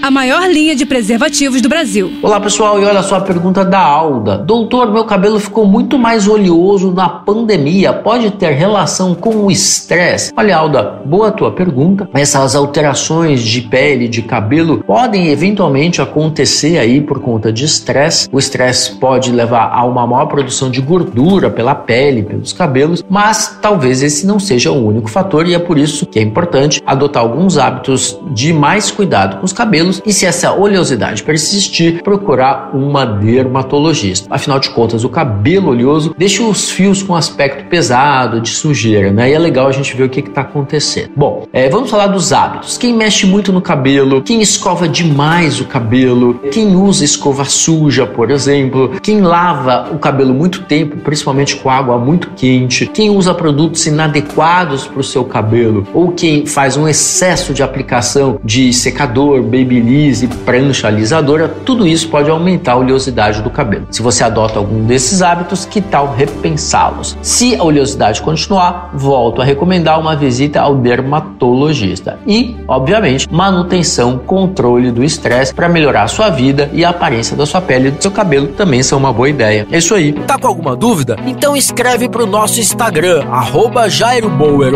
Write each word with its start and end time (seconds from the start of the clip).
a 0.00 0.10
maior 0.10 0.48
linha 0.48 0.76
de 0.76 0.86
preservativos 0.86 1.60
do 1.60 1.68
Brasil. 1.68 2.12
Olá 2.22 2.40
pessoal, 2.40 2.80
e 2.80 2.84
olha 2.84 3.02
só 3.02 3.16
a 3.16 3.20
pergunta 3.20 3.64
da 3.64 3.80
Alda. 3.80 4.38
Doutor, 4.38 4.92
meu 4.92 5.04
cabelo 5.04 5.40
ficou 5.40 5.66
muito 5.66 5.98
mais 5.98 6.28
oleoso 6.28 6.92
na 6.92 7.08
pandemia. 7.08 7.92
Pode 7.92 8.30
ter 8.32 8.52
relação 8.52 9.14
com 9.14 9.44
o 9.44 9.50
estresse? 9.50 10.32
Olha, 10.36 10.56
Alda, 10.56 11.00
boa 11.04 11.32
tua 11.32 11.50
pergunta. 11.50 12.08
Essas 12.14 12.54
alterações 12.54 13.42
de 13.42 13.62
pele, 13.62 14.08
de 14.08 14.22
cabelo, 14.22 14.82
podem 14.84 15.28
eventualmente 15.28 16.00
acontecer 16.00 16.78
aí 16.78 17.00
por 17.00 17.20
conta 17.20 17.52
de 17.52 17.64
estresse. 17.64 18.28
O 18.30 18.38
estresse 18.38 18.92
pode 18.96 19.32
levar 19.32 19.72
a 19.72 19.84
uma 19.84 20.06
maior 20.06 20.26
produção 20.26 20.70
de 20.70 20.80
gordura 20.80 21.50
pela 21.50 21.74
pele, 21.74 22.22
pelos 22.22 22.52
cabelos, 22.52 23.04
mas 23.08 23.58
talvez 23.60 24.02
esse 24.02 24.26
não 24.26 24.38
seja 24.38 24.70
o 24.70 24.86
único 24.86 25.10
fator 25.10 25.46
e 25.46 25.54
é 25.54 25.58
por 25.58 25.76
isso 25.76 26.06
que 26.06 26.18
é 26.18 26.22
importante 26.22 26.80
adotar 26.86 27.22
alguns 27.22 27.58
hábitos 27.58 28.18
de 28.30 28.52
mais 28.52 28.90
cuidado 28.90 29.38
com 29.38 29.44
os 29.44 29.52
cabelos 29.52 29.87
cabelos 29.88 30.02
e 30.04 30.12
se 30.12 30.26
essa 30.26 30.52
oleosidade 30.52 31.22
persistir, 31.22 32.02
procurar 32.02 32.70
uma 32.74 33.04
dermatologista. 33.04 34.28
Afinal 34.30 34.60
de 34.60 34.70
contas, 34.70 35.04
o 35.04 35.08
cabelo 35.08 35.70
oleoso 35.70 36.14
deixa 36.16 36.42
os 36.42 36.70
fios 36.70 37.02
com 37.02 37.14
aspecto 37.14 37.68
pesado, 37.68 38.40
de 38.40 38.50
sujeira, 38.50 39.10
né? 39.10 39.30
E 39.30 39.34
é 39.34 39.38
legal 39.38 39.66
a 39.66 39.72
gente 39.72 39.96
ver 39.96 40.04
o 40.04 40.08
que 40.08 40.20
está 40.20 40.42
acontecendo. 40.42 41.10
Bom, 41.16 41.46
é, 41.52 41.68
vamos 41.68 41.90
falar 41.90 42.08
dos 42.08 42.32
hábitos. 42.32 42.76
Quem 42.76 42.94
mexe 42.94 43.26
muito 43.26 43.52
no 43.52 43.60
cabelo, 43.60 44.22
quem 44.22 44.40
escova 44.40 44.88
demais 44.88 45.60
o 45.60 45.64
cabelo, 45.64 46.34
quem 46.52 46.76
usa 46.76 47.04
escova 47.04 47.44
suja, 47.44 48.06
por 48.06 48.30
exemplo, 48.30 48.92
quem 49.02 49.20
lava 49.20 49.90
o 49.92 49.98
cabelo 49.98 50.34
muito 50.34 50.62
tempo, 50.62 50.98
principalmente 50.98 51.56
com 51.56 51.70
água 51.70 51.98
muito 51.98 52.30
quente, 52.36 52.86
quem 52.86 53.10
usa 53.10 53.34
produtos 53.34 53.86
inadequados 53.86 54.86
para 54.86 55.00
o 55.00 55.04
seu 55.04 55.24
cabelo, 55.24 55.86
ou 55.94 56.12
quem 56.12 56.46
faz 56.46 56.76
um 56.76 56.86
excesso 56.86 57.54
de 57.54 57.62
aplicação 57.62 58.38
de 58.44 58.72
secador, 58.72 59.42
baby 59.42 59.77
babyliss 59.78 60.22
e 60.22 60.28
prancha 60.28 60.88
alisadora, 60.88 61.48
tudo 61.48 61.86
isso 61.86 62.08
pode 62.08 62.30
aumentar 62.30 62.72
a 62.72 62.76
oleosidade 62.76 63.42
do 63.42 63.50
cabelo. 63.50 63.86
Se 63.90 64.02
você 64.02 64.24
adota 64.24 64.58
algum 64.58 64.84
desses 64.84 65.22
hábitos, 65.22 65.64
que 65.64 65.80
tal 65.80 66.12
repensá-los? 66.14 67.16
Se 67.22 67.56
a 67.56 67.62
oleosidade 67.62 68.20
continuar, 68.20 68.90
volto 68.94 69.40
a 69.40 69.44
recomendar 69.44 70.00
uma 70.00 70.16
visita 70.16 70.60
ao 70.60 70.74
dermatologista 70.74 72.18
e, 72.26 72.56
obviamente, 72.66 73.28
manutenção, 73.30 74.18
controle 74.18 74.90
do 74.90 75.04
estresse 75.04 75.54
para 75.54 75.68
melhorar 75.68 76.04
a 76.04 76.08
sua 76.08 76.30
vida 76.30 76.70
e 76.72 76.84
a 76.84 76.90
aparência 76.90 77.36
da 77.36 77.46
sua 77.46 77.60
pele 77.60 77.88
e 77.88 77.90
do 77.92 78.02
seu 78.02 78.10
cabelo 78.10 78.48
também 78.48 78.82
são 78.82 78.98
uma 78.98 79.12
boa 79.12 79.28
ideia. 79.28 79.66
É 79.70 79.78
isso 79.78 79.94
aí. 79.94 80.12
Tá 80.12 80.36
com 80.38 80.48
alguma 80.48 80.74
dúvida? 80.74 81.16
Então 81.26 81.56
escreve 81.56 82.08
para 82.08 82.22
o 82.22 82.26
nosso 82.26 82.60
Instagram, 82.60 83.24
arroba 83.30 83.88
Jairo 83.88 84.28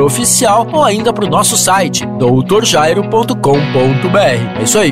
Oficial, 0.04 0.66
ou 0.72 0.84
ainda 0.84 1.12
para 1.12 1.24
o 1.24 1.28
nosso 1.28 1.56
site, 1.56 2.06
doutorjairo.com.br. 2.18 4.58
É 4.58 4.62
isso 4.62 4.78
aí. 4.78 4.91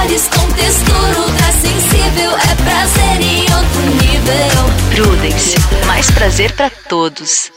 sabores 0.00 0.28
com 0.28 0.48
textura 0.52 1.20
ultra 1.20 1.52
sensível. 1.52 2.32
É 2.32 2.54
prazer 2.64 3.20
em 3.20 3.42
outro 3.42 3.82
nível. 4.02 5.04
Prudence. 5.04 5.56
Mais 5.86 6.10
prazer 6.10 6.52
para 6.52 6.70
todos. 6.70 7.52